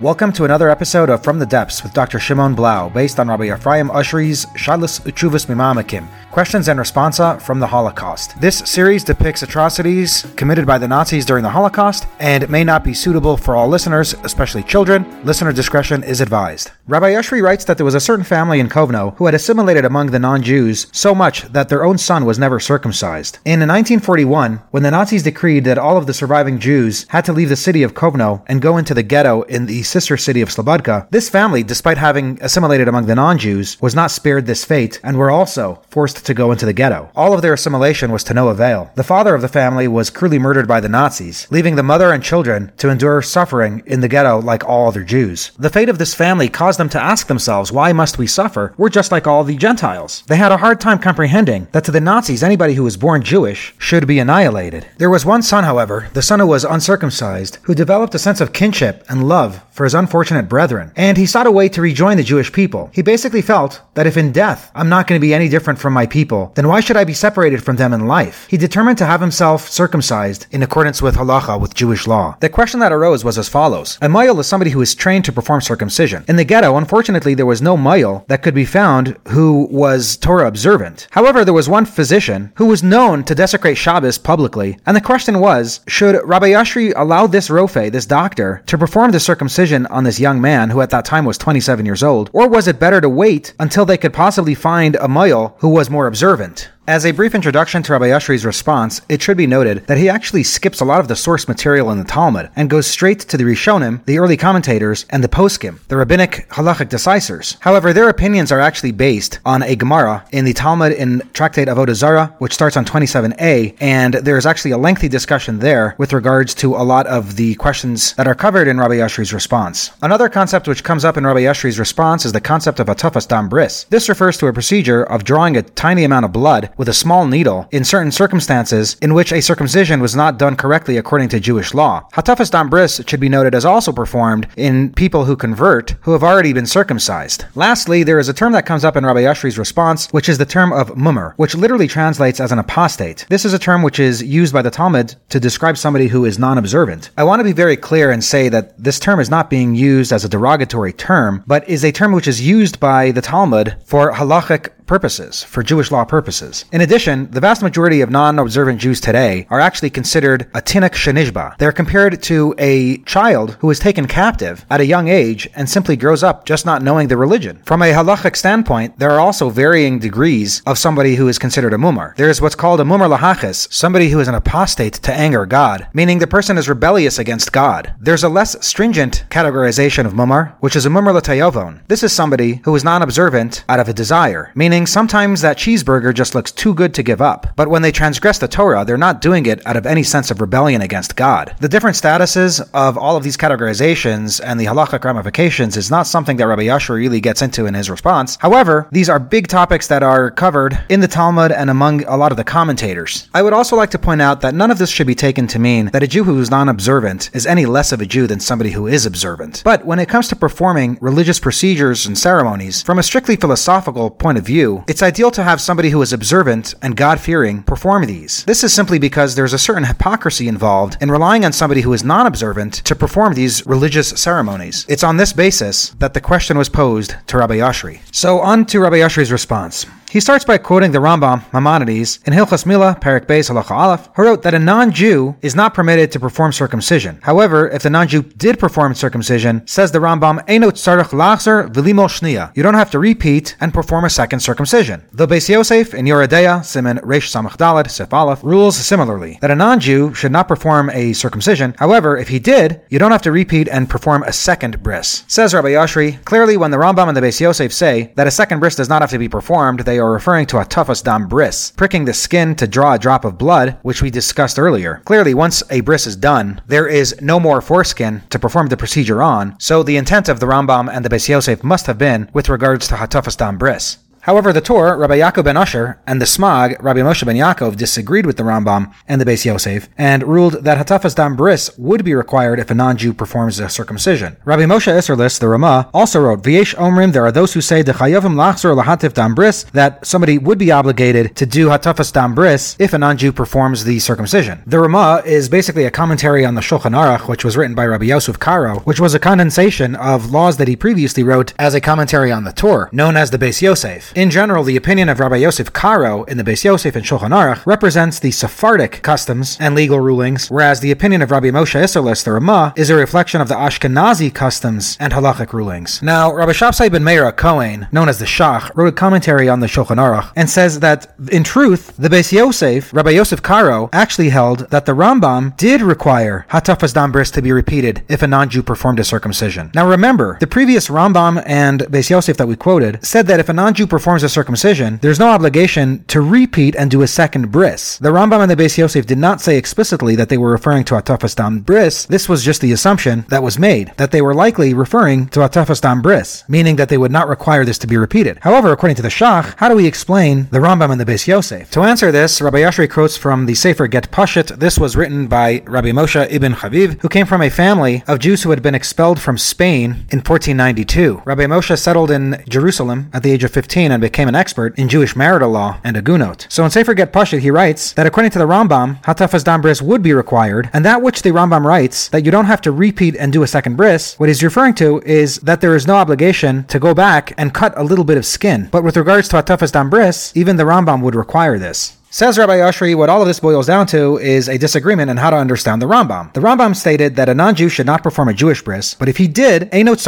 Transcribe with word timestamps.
Welcome 0.00 0.32
to 0.34 0.44
another 0.44 0.70
episode 0.70 1.10
of 1.10 1.24
From 1.24 1.40
the 1.40 1.44
Depths 1.44 1.82
with 1.82 1.92
Dr. 1.92 2.20
Shimon 2.20 2.54
Blau, 2.54 2.88
based 2.88 3.18
on 3.18 3.26
Rabbi 3.26 3.52
Ephraim 3.52 3.88
Oshry's 3.88 4.46
Shalas 4.54 5.00
Uchuvas 5.00 5.46
Mimamakim, 5.46 6.06
Questions 6.30 6.68
and 6.68 6.78
Responsa 6.78 7.42
from 7.42 7.58
the 7.58 7.66
Holocaust. 7.66 8.40
This 8.40 8.58
series 8.58 9.02
depicts 9.02 9.42
atrocities 9.42 10.24
committed 10.36 10.66
by 10.68 10.78
the 10.78 10.86
Nazis 10.86 11.26
during 11.26 11.42
the 11.42 11.50
Holocaust 11.50 12.06
and 12.20 12.48
may 12.48 12.62
not 12.62 12.84
be 12.84 12.94
suitable 12.94 13.36
for 13.36 13.56
all 13.56 13.66
listeners, 13.66 14.14
especially 14.22 14.62
children. 14.62 15.04
Listener 15.24 15.52
discretion 15.52 16.04
is 16.04 16.20
advised. 16.20 16.70
Rabbi 16.90 17.10
Oshry 17.10 17.42
writes 17.42 17.66
that 17.66 17.76
there 17.76 17.84
was 17.84 17.94
a 17.94 18.00
certain 18.00 18.24
family 18.24 18.60
in 18.60 18.70
Kovno 18.70 19.14
who 19.16 19.26
had 19.26 19.34
assimilated 19.34 19.84
among 19.84 20.06
the 20.06 20.18
non-Jews 20.18 20.86
so 20.90 21.14
much 21.14 21.42
that 21.42 21.68
their 21.68 21.84
own 21.84 21.98
son 21.98 22.24
was 22.24 22.38
never 22.38 22.58
circumcised. 22.58 23.36
In 23.44 23.60
1941, 23.60 24.62
when 24.70 24.82
the 24.84 24.90
Nazis 24.90 25.22
decreed 25.22 25.64
that 25.64 25.76
all 25.76 25.98
of 25.98 26.06
the 26.06 26.14
surviving 26.14 26.58
Jews 26.58 27.04
had 27.10 27.26
to 27.26 27.32
leave 27.34 27.50
the 27.50 27.56
city 27.56 27.82
of 27.82 27.92
Kovno 27.92 28.42
and 28.46 28.62
go 28.62 28.78
into 28.78 28.94
the 28.94 29.02
ghetto 29.02 29.42
in 29.42 29.66
the 29.66 29.82
sister 29.82 30.16
city 30.16 30.40
of 30.40 30.48
Slobodka, 30.48 31.10
this 31.10 31.28
family, 31.28 31.62
despite 31.62 31.98
having 31.98 32.38
assimilated 32.40 32.88
among 32.88 33.04
the 33.04 33.14
non-Jews, 33.14 33.76
was 33.82 33.94
not 33.94 34.10
spared 34.10 34.46
this 34.46 34.64
fate 34.64 34.98
and 35.04 35.18
were 35.18 35.30
also 35.30 35.82
forced 35.90 36.24
to 36.24 36.32
go 36.32 36.52
into 36.52 36.64
the 36.64 36.72
ghetto. 36.72 37.10
All 37.14 37.34
of 37.34 37.42
their 37.42 37.52
assimilation 37.52 38.12
was 38.12 38.24
to 38.24 38.32
no 38.32 38.48
avail. 38.48 38.90
The 38.94 39.04
father 39.04 39.34
of 39.34 39.42
the 39.42 39.48
family 39.48 39.88
was 39.88 40.08
cruelly 40.08 40.38
murdered 40.38 40.66
by 40.66 40.80
the 40.80 40.88
Nazis, 40.88 41.46
leaving 41.50 41.76
the 41.76 41.82
mother 41.82 42.12
and 42.12 42.24
children 42.24 42.72
to 42.78 42.88
endure 42.88 43.20
suffering 43.20 43.82
in 43.84 44.00
the 44.00 44.08
ghetto 44.08 44.40
like 44.40 44.64
all 44.66 44.88
other 44.88 45.04
Jews. 45.04 45.52
The 45.58 45.68
fate 45.68 45.90
of 45.90 45.98
this 45.98 46.14
family 46.14 46.48
caused 46.48 46.77
them 46.78 46.88
to 46.88 47.02
ask 47.02 47.26
themselves, 47.26 47.70
why 47.70 47.92
must 47.92 48.16
we 48.16 48.26
suffer? 48.26 48.72
We're 48.78 48.88
just 48.88 49.12
like 49.12 49.26
all 49.26 49.44
the 49.44 49.56
Gentiles. 49.56 50.22
They 50.26 50.36
had 50.36 50.52
a 50.52 50.56
hard 50.56 50.80
time 50.80 50.98
comprehending 50.98 51.68
that 51.72 51.84
to 51.84 51.90
the 51.90 52.00
Nazis, 52.00 52.42
anybody 52.42 52.74
who 52.74 52.84
was 52.84 52.96
born 52.96 53.22
Jewish 53.22 53.74
should 53.78 54.06
be 54.06 54.18
annihilated. 54.18 54.86
There 54.96 55.10
was 55.10 55.26
one 55.26 55.42
son, 55.42 55.64
however, 55.64 56.08
the 56.14 56.22
son 56.22 56.40
who 56.40 56.46
was 56.46 56.64
uncircumcised, 56.64 57.58
who 57.64 57.74
developed 57.74 58.14
a 58.14 58.18
sense 58.18 58.40
of 58.40 58.54
kinship 58.54 59.04
and 59.08 59.28
love 59.28 59.62
for 59.70 59.84
his 59.84 59.94
unfortunate 59.94 60.48
brethren, 60.48 60.90
and 60.96 61.16
he 61.16 61.26
sought 61.26 61.46
a 61.46 61.52
way 61.52 61.68
to 61.68 61.82
rejoin 61.82 62.16
the 62.16 62.22
Jewish 62.22 62.52
people. 62.52 62.90
He 62.92 63.02
basically 63.02 63.42
felt 63.42 63.80
that 63.94 64.06
if 64.06 64.16
in 64.16 64.32
death 64.32 64.72
I'm 64.74 64.88
not 64.88 65.06
going 65.06 65.20
to 65.20 65.24
be 65.24 65.34
any 65.34 65.48
different 65.48 65.78
from 65.78 65.92
my 65.92 66.06
people, 66.06 66.52
then 66.56 66.66
why 66.66 66.80
should 66.80 66.96
I 66.96 67.04
be 67.04 67.14
separated 67.14 67.62
from 67.62 67.76
them 67.76 67.92
in 67.92 68.06
life? 68.06 68.46
He 68.50 68.56
determined 68.56 68.98
to 68.98 69.06
have 69.06 69.20
himself 69.20 69.68
circumcised 69.68 70.46
in 70.50 70.62
accordance 70.62 71.00
with 71.00 71.16
halacha, 71.16 71.60
with 71.60 71.74
Jewish 71.74 72.06
law. 72.06 72.36
The 72.40 72.48
question 72.48 72.80
that 72.80 72.92
arose 72.92 73.24
was 73.24 73.38
as 73.38 73.48
follows. 73.48 73.98
A 74.02 74.06
mohel 74.06 74.40
is 74.40 74.46
somebody 74.46 74.70
who 74.70 74.80
is 74.80 74.94
trained 74.94 75.24
to 75.26 75.32
perform 75.32 75.60
circumcision. 75.60 76.24
In 76.28 76.36
the 76.36 76.44
ghetto, 76.44 76.67
unfortunately, 76.76 77.34
there 77.34 77.46
was 77.46 77.62
no 77.62 77.76
mohel 77.76 78.26
that 78.26 78.42
could 78.42 78.54
be 78.54 78.64
found 78.64 79.16
who 79.28 79.68
was 79.70 80.16
Torah 80.16 80.46
observant. 80.48 81.08
However, 81.12 81.44
there 81.44 81.54
was 81.54 81.68
one 81.68 81.84
physician 81.84 82.52
who 82.56 82.66
was 82.66 82.82
known 82.82 83.24
to 83.24 83.34
desecrate 83.34 83.78
Shabbos 83.78 84.18
publicly, 84.18 84.78
and 84.86 84.96
the 84.96 85.00
question 85.00 85.40
was, 85.40 85.80
should 85.86 86.20
Rabbi 86.24 86.50
Oshry 86.50 86.92
allow 86.96 87.26
this 87.26 87.48
rofe, 87.48 87.92
this 87.92 88.06
doctor, 88.06 88.62
to 88.66 88.78
perform 88.78 89.12
the 89.12 89.20
circumcision 89.20 89.86
on 89.86 90.04
this 90.04 90.20
young 90.20 90.40
man 90.40 90.70
who 90.70 90.80
at 90.80 90.90
that 90.90 91.04
time 91.04 91.24
was 91.24 91.38
27 91.38 91.86
years 91.86 92.02
old, 92.02 92.30
or 92.32 92.48
was 92.48 92.68
it 92.68 92.80
better 92.80 93.00
to 93.00 93.08
wait 93.08 93.54
until 93.58 93.84
they 93.84 93.98
could 93.98 94.12
possibly 94.12 94.54
find 94.54 94.96
a 94.96 95.08
mohel 95.08 95.54
who 95.58 95.68
was 95.68 95.90
more 95.90 96.06
observant? 96.06 96.70
As 96.88 97.04
a 97.04 97.12
brief 97.12 97.34
introduction 97.34 97.82
to 97.82 97.92
Rabbi 97.92 98.12
Oshry's 98.12 98.46
response, 98.46 99.02
it 99.10 99.20
should 99.20 99.36
be 99.36 99.46
noted 99.46 99.86
that 99.88 99.98
he 99.98 100.08
actually 100.08 100.42
skips 100.42 100.80
a 100.80 100.86
lot 100.86 101.00
of 101.00 101.08
the 101.08 101.16
source 101.16 101.46
material 101.46 101.90
in 101.90 101.98
the 101.98 102.04
Talmud 102.04 102.48
and 102.56 102.70
goes 102.70 102.86
straight 102.86 103.20
to 103.20 103.36
the 103.36 103.44
Rishonim, 103.44 104.02
the 104.06 104.16
early 104.16 104.38
commentators, 104.38 105.04
and 105.10 105.22
the 105.22 105.28
Poskim, 105.28 105.80
the 105.88 105.98
rabbinic 105.98 106.48
halachic 106.48 106.88
decisors. 106.88 107.58
However, 107.60 107.92
their 107.92 108.08
opinions 108.08 108.50
are 108.50 108.60
actually 108.60 108.92
based 108.92 109.38
on 109.44 109.62
a 109.64 109.76
Gemara 109.76 110.24
in 110.32 110.46
the 110.46 110.54
Talmud 110.54 110.92
in 110.92 111.20
Tractate 111.34 111.68
Avodah 111.68 111.92
Zarah, 111.92 112.34
which 112.38 112.54
starts 112.54 112.74
on 112.74 112.86
27a, 112.86 113.76
and 113.82 114.14
there 114.14 114.38
is 114.38 114.46
actually 114.46 114.70
a 114.70 114.78
lengthy 114.78 115.08
discussion 115.08 115.58
there 115.58 115.94
with 115.98 116.14
regards 116.14 116.54
to 116.54 116.74
a 116.74 116.88
lot 116.88 117.06
of 117.06 117.36
the 117.36 117.54
questions 117.56 118.14
that 118.14 118.26
are 118.26 118.34
covered 118.34 118.66
in 118.66 118.78
Rabbi 118.78 118.94
Oshry's 118.94 119.34
response. 119.34 119.90
Another 120.00 120.30
concept 120.30 120.66
which 120.66 120.84
comes 120.84 121.04
up 121.04 121.18
in 121.18 121.26
Rabbi 121.26 121.40
Oshry's 121.40 121.78
response 121.78 122.24
is 122.24 122.32
the 122.32 122.40
concept 122.40 122.80
of 122.80 122.86
atafas 122.86 123.28
dam 123.28 123.50
bris. 123.50 123.84
This 123.90 124.08
refers 124.08 124.38
to 124.38 124.46
a 124.46 124.54
procedure 124.54 125.02
of 125.02 125.24
drawing 125.24 125.54
a 125.54 125.62
tiny 125.62 126.04
amount 126.04 126.24
of 126.24 126.32
blood 126.32 126.70
with 126.78 126.88
a 126.88 126.94
small 126.94 127.26
needle 127.26 127.68
in 127.70 127.84
certain 127.84 128.12
circumstances 128.12 128.96
in 129.02 129.12
which 129.12 129.32
a 129.32 129.42
circumcision 129.42 130.00
was 130.00 130.16
not 130.16 130.38
done 130.38 130.56
correctly 130.56 130.96
according 130.96 131.28
to 131.28 131.40
Jewish 131.40 131.74
law. 131.74 132.08
Hatafas 132.14 132.50
dam 132.50 132.70
bris 132.70 133.02
should 133.06 133.20
be 133.20 133.28
noted 133.28 133.54
as 133.54 133.64
also 133.64 133.92
performed 133.92 134.46
in 134.56 134.92
people 134.94 135.26
who 135.26 135.36
convert 135.36 135.90
who 136.02 136.12
have 136.12 136.22
already 136.22 136.52
been 136.52 136.66
circumcised. 136.66 137.44
Lastly, 137.54 138.02
there 138.02 138.18
is 138.18 138.28
a 138.28 138.32
term 138.32 138.52
that 138.52 138.64
comes 138.64 138.84
up 138.84 138.96
in 138.96 139.04
Rabbi 139.04 139.26
Oshry's 139.26 139.58
response, 139.58 140.06
which 140.10 140.28
is 140.28 140.38
the 140.38 140.46
term 140.46 140.72
of 140.72 140.90
mumar, 140.90 141.34
which 141.36 141.54
literally 141.54 141.88
translates 141.88 142.40
as 142.40 142.52
an 142.52 142.58
apostate. 142.58 143.26
This 143.28 143.44
is 143.44 143.52
a 143.52 143.58
term 143.58 143.82
which 143.82 143.98
is 143.98 144.22
used 144.22 144.52
by 144.52 144.62
the 144.62 144.70
Talmud 144.70 145.16
to 145.30 145.40
describe 145.40 145.76
somebody 145.76 146.08
who 146.08 146.24
is 146.24 146.38
non-observant. 146.38 147.10
I 147.16 147.24
want 147.24 147.40
to 147.40 147.44
be 147.44 147.52
very 147.52 147.76
clear 147.76 148.10
and 148.10 148.22
say 148.22 148.48
that 148.48 148.82
this 148.82 149.00
term 149.00 149.20
is 149.20 149.30
not 149.30 149.50
being 149.50 149.74
used 149.74 150.12
as 150.12 150.24
a 150.24 150.28
derogatory 150.28 150.92
term, 150.92 151.42
but 151.46 151.68
is 151.68 151.84
a 151.84 151.92
term 151.92 152.12
which 152.12 152.28
is 152.28 152.46
used 152.46 152.78
by 152.78 153.10
the 153.10 153.20
Talmud 153.20 153.76
for 153.84 154.12
halachic 154.12 154.70
purposes, 154.88 155.44
for 155.44 155.62
Jewish 155.62 155.92
law 155.92 156.04
purposes. 156.04 156.64
In 156.72 156.80
addition, 156.80 157.30
the 157.30 157.40
vast 157.40 157.62
majority 157.62 158.00
of 158.00 158.10
non-observant 158.10 158.80
Jews 158.80 159.00
today 159.00 159.46
are 159.50 159.60
actually 159.60 159.90
considered 159.90 160.48
a 160.54 160.60
tinik 160.60 160.94
shenishba. 160.94 161.56
They're 161.58 161.70
compared 161.70 162.20
to 162.24 162.54
a 162.58 162.98
child 163.04 163.56
who 163.60 163.70
is 163.70 163.78
taken 163.78 164.08
captive 164.08 164.64
at 164.70 164.80
a 164.80 164.86
young 164.86 165.08
age 165.08 165.48
and 165.54 165.68
simply 165.68 165.96
grows 165.96 166.22
up 166.22 166.44
just 166.44 166.66
not 166.66 166.82
knowing 166.82 167.08
the 167.08 167.16
religion. 167.16 167.60
From 167.64 167.82
a 167.82 167.92
halachic 167.92 168.34
standpoint, 168.34 168.98
there 168.98 169.10
are 169.10 169.20
also 169.20 169.50
varying 169.50 169.98
degrees 169.98 170.62
of 170.66 170.78
somebody 170.78 171.14
who 171.14 171.28
is 171.28 171.38
considered 171.38 171.74
a 171.74 171.76
mumar. 171.76 172.16
There 172.16 172.30
is 172.30 172.40
what's 172.40 172.54
called 172.54 172.80
a 172.80 172.84
mumar 172.84 173.14
lahachis, 173.14 173.72
somebody 173.72 174.08
who 174.08 174.20
is 174.20 174.28
an 174.28 174.34
apostate 174.34 174.94
to 174.94 175.12
anger 175.12 175.44
God, 175.46 175.86
meaning 175.92 176.18
the 176.18 176.26
person 176.26 176.56
is 176.56 176.68
rebellious 176.68 177.18
against 177.18 177.52
God. 177.52 177.94
There's 178.00 178.24
a 178.24 178.28
less 178.28 178.56
stringent 178.66 179.24
categorization 179.28 180.06
of 180.06 180.14
mumar, 180.14 180.54
which 180.60 180.76
is 180.76 180.86
a 180.86 180.88
mumar 180.88 181.18
latayovon. 181.18 181.86
This 181.88 182.02
is 182.02 182.12
somebody 182.12 182.60
who 182.64 182.74
is 182.74 182.84
non-observant 182.84 183.64
out 183.68 183.80
of 183.80 183.88
a 183.88 183.92
desire, 183.92 184.50
meaning 184.54 184.77
sometimes 184.86 185.40
that 185.40 185.58
cheeseburger 185.58 186.14
just 186.14 186.34
looks 186.34 186.52
too 186.52 186.74
good 186.74 186.94
to 186.94 187.02
give 187.02 187.20
up. 187.20 187.46
But 187.56 187.68
when 187.68 187.82
they 187.82 187.92
transgress 187.92 188.38
the 188.38 188.48
Torah, 188.48 188.84
they're 188.84 188.96
not 188.96 189.20
doing 189.20 189.46
it 189.46 189.66
out 189.66 189.76
of 189.76 189.86
any 189.86 190.02
sense 190.02 190.30
of 190.30 190.40
rebellion 190.40 190.80
against 190.80 191.16
God. 191.16 191.54
The 191.60 191.68
different 191.68 191.96
statuses 191.96 192.66
of 192.74 192.96
all 192.96 193.16
of 193.16 193.24
these 193.24 193.36
categorizations 193.36 194.40
and 194.42 194.58
the 194.58 194.66
halachic 194.66 195.04
ramifications 195.04 195.76
is 195.76 195.90
not 195.90 196.06
something 196.06 196.36
that 196.36 196.46
Rabbi 196.46 196.64
Oshry 196.64 196.96
really 196.96 197.20
gets 197.20 197.42
into 197.42 197.66
in 197.66 197.74
his 197.74 197.90
response. 197.90 198.36
However, 198.40 198.88
these 198.92 199.08
are 199.08 199.18
big 199.18 199.48
topics 199.48 199.88
that 199.88 200.02
are 200.02 200.30
covered 200.30 200.78
in 200.88 201.00
the 201.00 201.08
Talmud 201.08 201.52
and 201.52 201.70
among 201.70 202.04
a 202.04 202.16
lot 202.16 202.32
of 202.32 202.36
the 202.36 202.44
commentators. 202.44 203.28
I 203.34 203.42
would 203.42 203.52
also 203.52 203.76
like 203.76 203.90
to 203.90 203.98
point 203.98 204.22
out 204.22 204.40
that 204.40 204.54
none 204.54 204.70
of 204.70 204.78
this 204.78 204.90
should 204.90 205.06
be 205.06 205.14
taken 205.14 205.46
to 205.48 205.58
mean 205.58 205.86
that 205.86 206.02
a 206.02 206.06
Jew 206.06 206.24
who 206.24 206.40
is 206.40 206.50
non-observant 206.50 207.30
is 207.34 207.46
any 207.46 207.66
less 207.66 207.92
of 207.92 208.00
a 208.00 208.06
Jew 208.06 208.26
than 208.26 208.40
somebody 208.40 208.70
who 208.70 208.86
is 208.86 209.06
observant. 209.06 209.62
But 209.64 209.84
when 209.84 209.98
it 209.98 210.08
comes 210.08 210.28
to 210.28 210.36
performing 210.36 210.98
religious 211.00 211.38
procedures 211.38 212.06
and 212.06 212.16
ceremonies, 212.16 212.82
from 212.82 212.98
a 212.98 213.02
strictly 213.02 213.36
philosophical 213.36 214.10
point 214.10 214.38
of 214.38 214.44
view, 214.44 214.67
it's 214.86 215.02
ideal 215.02 215.30
to 215.32 215.42
have 215.42 215.60
somebody 215.60 215.90
who 215.90 216.02
is 216.02 216.12
observant 216.12 216.74
and 216.82 216.96
God 216.96 217.20
fearing 217.20 217.62
perform 217.62 218.06
these. 218.06 218.44
This 218.44 218.64
is 218.64 218.72
simply 218.72 218.98
because 218.98 219.34
there's 219.34 219.52
a 219.52 219.58
certain 219.58 219.84
hypocrisy 219.84 220.48
involved 220.48 220.96
in 221.00 221.10
relying 221.10 221.44
on 221.44 221.52
somebody 221.52 221.82
who 221.82 221.92
is 221.92 222.04
non 222.04 222.26
observant 222.26 222.74
to 222.88 222.94
perform 222.94 223.34
these 223.34 223.66
religious 223.66 224.08
ceremonies. 224.10 224.86
It's 224.88 225.04
on 225.04 225.16
this 225.16 225.32
basis 225.32 225.90
that 225.98 226.14
the 226.14 226.20
question 226.20 226.58
was 226.58 226.68
posed 226.68 227.14
to 227.28 227.38
Rabbi 227.38 227.58
Oshry. 227.58 228.00
So, 228.12 228.40
on 228.40 228.66
to 228.66 228.80
Rabbi 228.80 228.98
Oshry's 228.98 229.32
response. 229.32 229.86
He 230.10 230.20
starts 230.20 230.44
by 230.44 230.56
quoting 230.56 230.92
the 230.92 231.00
Rambam, 231.00 231.42
Maimonides, 231.52 232.20
in 232.24 232.32
Hilchas 232.32 232.64
Mila, 232.64 232.96
Parak 232.98 233.26
Beis 233.26 233.50
Halacha 233.50 233.72
Aleph, 233.72 234.08
who 234.16 234.22
wrote 234.22 234.42
that 234.42 234.54
a 234.54 234.58
non-Jew 234.58 235.36
is 235.42 235.54
not 235.54 235.74
permitted 235.74 236.10
to 236.12 236.20
perform 236.20 236.50
circumcision. 236.52 237.18
However, 237.22 237.68
if 237.68 237.82
the 237.82 237.90
non-Jew 237.90 238.22
did 238.22 238.58
perform 238.58 238.94
circumcision, 238.94 239.66
says 239.66 239.92
the 239.92 239.98
Rambam, 239.98 240.42
Einot 240.46 240.72
Tzarech 240.72 241.10
Lachzer 241.10 241.70
V'limol 241.70 242.08
Shnia. 242.08 242.56
You 242.56 242.62
don't 242.62 242.72
have 242.72 242.90
to 242.92 242.98
repeat 242.98 243.54
and 243.60 243.74
perform 243.74 244.06
a 244.06 244.10
second 244.10 244.40
circumcision. 244.40 245.04
The 245.12 245.26
Beis 245.26 245.46
Yosef 245.48 245.92
in 245.92 246.06
Yoredeya, 246.06 246.60
Siman 246.60 247.00
Reish 247.02 247.28
Samach 247.28 247.58
Dalet, 247.58 247.90
Sef 247.90 248.10
Aleph, 248.12 248.42
rules 248.42 248.76
similarly 248.76 249.38
that 249.42 249.50
a 249.50 249.54
non-Jew 249.54 250.14
should 250.14 250.32
not 250.32 250.48
perform 250.48 250.88
a 250.90 251.12
circumcision. 251.12 251.74
However, 251.78 252.16
if 252.16 252.28
he 252.28 252.38
did, 252.38 252.80
you 252.88 252.98
don't 252.98 253.12
have 253.12 253.22
to 253.22 253.32
repeat 253.32 253.68
and 253.68 253.90
perform 253.90 254.22
a 254.22 254.32
second 254.32 254.82
bris. 254.82 255.24
Says 255.28 255.52
Rabbi 255.52 255.72
Oshry, 255.72 256.24
clearly 256.24 256.56
when 256.56 256.70
the 256.70 256.78
Rambam 256.78 257.08
and 257.08 257.16
the 257.16 257.20
Beis 257.20 257.40
Yosef 257.40 257.74
say 257.74 258.12
that 258.16 258.26
a 258.26 258.30
second 258.30 258.60
bris 258.60 258.74
does 258.74 258.88
not 258.88 259.02
have 259.02 259.10
to 259.10 259.18
be 259.18 259.28
performed, 259.28 259.80
they 259.80 259.97
are 259.98 260.12
referring 260.12 260.46
to 260.46 260.58
a 260.58 260.64
tafas 260.64 261.02
dam 261.02 261.28
bris, 261.28 261.72
pricking 261.72 262.04
the 262.04 262.12
skin 262.12 262.54
to 262.56 262.66
draw 262.66 262.94
a 262.94 262.98
drop 262.98 263.24
of 263.24 263.38
blood, 263.38 263.78
which 263.82 264.02
we 264.02 264.10
discussed 264.10 264.58
earlier. 264.58 265.02
Clearly, 265.04 265.34
once 265.34 265.62
a 265.70 265.80
bris 265.80 266.06
is 266.06 266.16
done, 266.16 266.60
there 266.66 266.88
is 266.88 267.20
no 267.20 267.38
more 267.38 267.60
foreskin 267.60 268.22
to 268.30 268.38
perform 268.38 268.68
the 268.68 268.76
procedure 268.76 269.22
on, 269.22 269.54
so 269.58 269.82
the 269.82 269.96
intent 269.96 270.28
of 270.28 270.40
the 270.40 270.46
Rambam 270.46 270.88
and 270.92 271.04
the 271.04 271.08
Beis 271.08 271.28
Yosef 271.28 271.62
must 271.62 271.86
have 271.86 271.98
been 271.98 272.30
with 272.32 272.48
regards 272.48 272.88
to 272.88 272.94
hatafas 272.94 273.36
dam 273.36 273.58
bris. 273.58 273.98
However, 274.28 274.52
the 274.52 274.60
Tur, 274.60 274.94
Rabbi 274.98 275.20
Yaakov 275.20 275.44
ben 275.44 275.56
Asher, 275.56 275.98
and 276.06 276.20
the 276.20 276.26
Smag, 276.26 276.76
Rabbi 276.82 277.00
Moshe 277.00 277.24
ben 277.24 277.36
Yaakov, 277.36 277.76
disagreed 277.76 278.26
with 278.26 278.36
the 278.36 278.42
Rambam 278.42 278.92
and 279.06 279.22
the 279.22 279.24
Beis 279.24 279.46
Yosef 279.46 279.88
and 279.96 280.22
ruled 280.22 280.64
that 280.64 280.76
Hatafas 280.76 281.14
Dam 281.14 281.34
Bris 281.34 281.70
would 281.78 282.04
be 282.04 282.12
required 282.12 282.60
if 282.60 282.70
a 282.70 282.74
non-Jew 282.74 283.14
performs 283.14 283.58
a 283.58 283.70
circumcision. 283.70 284.36
Rabbi 284.44 284.64
Moshe 284.64 284.92
Isserlis, 284.92 285.40
the 285.40 285.48
Ramah, 285.48 285.88
also 285.94 286.20
wrote, 286.20 286.42
V'yesh 286.42 286.74
Omrim, 286.74 287.14
there 287.14 287.24
are 287.24 287.32
those 287.32 287.54
who 287.54 287.62
say, 287.62 287.82
Dechayavim 287.82 288.34
lachzor 288.34 288.78
lahatif 288.78 289.14
dam 289.14 289.34
bris, 289.34 289.62
that 289.72 290.06
somebody 290.06 290.36
would 290.36 290.58
be 290.58 290.70
obligated 290.70 291.34
to 291.36 291.46
do 291.46 291.68
Hatafas 291.68 292.12
Dam 292.12 292.34
Bris 292.34 292.76
if 292.78 292.92
a 292.92 292.98
non-Jew 292.98 293.32
performs 293.32 293.84
the 293.84 293.98
circumcision. 293.98 294.62
The 294.66 294.78
Ramah 294.78 295.22
is 295.24 295.48
basically 295.48 295.86
a 295.86 295.90
commentary 295.90 296.44
on 296.44 296.54
the 296.54 296.60
Shulchan 296.60 296.92
Aruch, 296.92 297.28
which 297.28 297.46
was 297.46 297.56
written 297.56 297.74
by 297.74 297.86
Rabbi 297.86 298.04
Yosef 298.04 298.38
Karo, 298.38 298.80
which 298.80 299.00
was 299.00 299.14
a 299.14 299.18
condensation 299.18 299.96
of 299.96 300.32
laws 300.32 300.58
that 300.58 300.68
he 300.68 300.76
previously 300.76 301.22
wrote 301.22 301.54
as 301.58 301.72
a 301.72 301.80
commentary 301.80 302.30
on 302.30 302.44
the 302.44 302.52
Torah, 302.52 302.90
known 302.92 303.16
as 303.16 303.30
the 303.30 303.38
Beis 303.38 303.62
Yosef. 303.62 304.12
In 304.18 304.30
general, 304.30 304.64
the 304.64 304.74
opinion 304.74 305.08
of 305.08 305.20
Rabbi 305.20 305.36
Yosef 305.36 305.72
Karo 305.72 306.24
in 306.24 306.38
the 306.38 306.42
Beis 306.42 306.64
Yosef 306.64 306.96
and 306.96 307.04
Shulchan 307.06 307.30
Aruch 307.30 307.64
represents 307.64 308.18
the 308.18 308.32
Sephardic 308.32 309.00
customs 309.00 309.56
and 309.60 309.76
legal 309.76 310.00
rulings, 310.00 310.50
whereas 310.50 310.80
the 310.80 310.90
opinion 310.90 311.22
of 311.22 311.30
Rabbi 311.30 311.50
Moshe 311.50 311.80
Isserlis, 311.80 312.24
the 312.24 312.32
Ramah, 312.32 312.72
is 312.76 312.90
a 312.90 312.96
reflection 312.96 313.40
of 313.40 313.46
the 313.46 313.54
Ashkenazi 313.54 314.34
customs 314.34 314.96
and 314.98 315.12
halachic 315.12 315.52
rulings. 315.52 316.02
Now, 316.02 316.34
Rabbi 316.34 316.50
Shapsai 316.50 316.90
ben 316.90 317.04
Meir 317.04 317.30
Cohen, 317.30 317.86
known 317.92 318.08
as 318.08 318.18
the 318.18 318.24
Shach, 318.24 318.74
wrote 318.74 318.88
a 318.88 318.90
commentary 318.92 319.48
on 319.48 319.60
the 319.60 319.68
Shulchan 319.68 319.98
Aruch 319.98 320.32
and 320.34 320.50
says 320.50 320.80
that, 320.80 321.14
in 321.30 321.44
truth, 321.44 321.96
the 321.96 322.08
Beis 322.08 322.32
Yosef, 322.32 322.92
Rabbi 322.92 323.10
Yosef 323.10 323.40
Karo, 323.40 323.88
actually 323.92 324.30
held 324.30 324.68
that 324.70 324.84
the 324.84 324.96
Rambam 324.96 325.56
did 325.56 325.80
require 325.80 326.44
Hatafas 326.50 326.92
Dambris 326.92 327.32
to 327.34 327.40
be 327.40 327.52
repeated 327.52 328.02
if 328.08 328.22
a 328.22 328.26
non-Jew 328.26 328.64
performed 328.64 328.98
a 328.98 329.04
circumcision. 329.04 329.70
Now 329.76 329.88
remember, 329.88 330.38
the 330.40 330.48
previous 330.48 330.88
Rambam 330.88 331.40
and 331.46 331.82
Beis 331.82 332.10
Yosef 332.10 332.36
that 332.38 332.48
we 332.48 332.56
quoted 332.56 332.98
said 333.06 333.28
that 333.28 333.38
if 333.38 333.48
a 333.48 333.52
non-Jew 333.52 333.86
performs 334.08 334.22
a 334.22 334.28
circumcision, 334.30 334.98
there's 335.02 335.18
no 335.18 335.28
obligation 335.28 336.02
to 336.06 336.22
repeat 336.22 336.74
and 336.76 336.90
do 336.90 337.02
a 337.02 337.06
second 337.06 337.52
bris. 337.52 337.98
The 337.98 338.08
Rambam 338.08 338.40
and 338.40 338.50
the 338.50 338.56
Beis 338.56 338.78
Yosef 338.78 339.04
did 339.04 339.18
not 339.18 339.42
say 339.42 339.58
explicitly 339.58 340.16
that 340.16 340.30
they 340.30 340.38
were 340.38 340.50
referring 340.50 340.84
to 340.84 340.94
Hatafas 340.94 341.36
Dam 341.36 341.60
Bris. 341.60 342.06
This 342.06 342.26
was 342.26 342.42
just 342.42 342.62
the 342.62 342.72
assumption 342.72 343.26
that 343.28 343.42
was 343.42 343.58
made, 343.58 343.92
that 343.98 344.10
they 344.10 344.22
were 344.22 344.32
likely 344.32 344.72
referring 344.72 345.28
to 345.28 345.40
Hatafas 345.40 345.82
Dam 345.82 346.00
Bris, 346.00 346.42
meaning 346.48 346.76
that 346.76 346.88
they 346.88 346.96
would 346.96 347.12
not 347.12 347.28
require 347.28 347.66
this 347.66 347.76
to 347.80 347.86
be 347.86 347.98
repeated. 347.98 348.38
However, 348.40 348.72
according 348.72 348.96
to 348.96 349.02
the 349.02 349.10
Shach, 349.10 349.52
how 349.58 349.68
do 349.68 349.76
we 349.76 349.86
explain 349.86 350.48
the 350.52 350.58
Rambam 350.58 350.90
and 350.90 350.98
the 350.98 351.04
Beis 351.04 351.26
Yosef? 351.26 351.70
To 351.72 351.82
answer 351.82 352.10
this, 352.10 352.40
Rabbi 352.40 352.62
Oshry 352.62 352.88
quotes 352.88 353.18
from 353.18 353.44
the 353.44 353.54
Sefer 353.54 353.88
Get 353.88 354.10
Pashut. 354.10 354.58
This 354.58 354.78
was 354.78 354.96
written 354.96 355.26
by 355.26 355.62
Rabbi 355.66 355.90
Moshe 355.90 356.26
ibn 356.30 356.54
Chaviv, 356.54 356.98
who 357.02 357.10
came 357.10 357.26
from 357.26 357.42
a 357.42 357.50
family 357.50 358.04
of 358.06 358.20
Jews 358.20 358.42
who 358.42 358.50
had 358.50 358.62
been 358.62 358.74
expelled 358.74 359.20
from 359.20 359.36
Spain 359.36 360.06
in 360.10 360.20
1492. 360.24 361.24
Rabbi 361.26 361.44
Moshe 361.44 361.78
settled 361.78 362.10
in 362.10 362.42
Jerusalem 362.48 363.10
at 363.12 363.22
the 363.22 363.32
age 363.32 363.44
of 363.44 363.50
15 363.50 363.87
and 363.92 364.00
became 364.00 364.28
an 364.28 364.34
expert 364.34 364.78
in 364.78 364.88
Jewish 364.88 365.14
marital 365.14 365.50
law 365.50 365.78
and 365.84 365.96
a 365.96 366.02
gunot. 366.02 366.46
So 366.48 366.64
in 366.64 366.70
Sefer 366.70 366.94
Get 366.94 367.12
Pashut, 367.12 367.40
he 367.40 367.50
writes 367.50 367.92
that 367.92 368.06
according 368.06 368.30
to 368.32 368.38
the 368.38 368.46
Rambam, 368.46 369.02
Hatafas 369.02 369.44
Dam 369.44 369.60
Bris 369.60 369.82
would 369.82 370.02
be 370.02 370.12
required, 370.12 370.70
and 370.72 370.84
that 370.84 371.02
which 371.02 371.22
the 371.22 371.30
Rambam 371.30 371.64
writes, 371.64 372.08
that 372.08 372.24
you 372.24 372.30
don't 372.30 372.46
have 372.46 372.60
to 372.62 372.72
repeat 372.72 373.16
and 373.16 373.32
do 373.32 373.42
a 373.42 373.46
second 373.46 373.76
bris, 373.76 374.18
what 374.18 374.28
he's 374.28 374.42
referring 374.42 374.74
to 374.74 375.00
is 375.02 375.38
that 375.40 375.60
there 375.60 375.74
is 375.74 375.86
no 375.86 375.96
obligation 375.96 376.64
to 376.64 376.78
go 376.78 376.94
back 376.94 377.32
and 377.36 377.54
cut 377.54 377.72
a 377.76 377.84
little 377.84 378.04
bit 378.04 378.16
of 378.16 378.24
skin. 378.24 378.68
But 378.70 378.84
with 378.84 378.96
regards 378.96 379.28
to 379.28 379.36
Hatafas 379.36 379.72
Dam 379.72 379.90
Bris, 379.90 380.32
even 380.34 380.56
the 380.56 380.64
Rambam 380.64 381.02
would 381.02 381.14
require 381.14 381.58
this. 381.58 381.97
Says 382.10 382.38
Rabbi 382.38 382.56
Oshry, 382.56 382.96
what 382.96 383.10
all 383.10 383.20
of 383.20 383.28
this 383.28 383.38
boils 383.38 383.66
down 383.66 383.86
to 383.88 384.16
is 384.16 384.48
a 384.48 384.56
disagreement 384.56 385.10
on 385.10 385.18
how 385.18 385.28
to 385.28 385.36
understand 385.36 385.82
the 385.82 385.86
Rambam. 385.86 386.32
The 386.32 386.40
Rambam 386.40 386.74
stated 386.74 387.16
that 387.16 387.28
a 387.28 387.34
non-Jew 387.34 387.68
should 387.68 387.84
not 387.84 388.02
perform 388.02 388.30
a 388.30 388.32
Jewish 388.32 388.62
bris, 388.62 388.94
but 388.94 389.10
if 389.10 389.18
he 389.18 389.28
did, 389.28 389.68
you 389.74 389.84
don't 389.84 390.00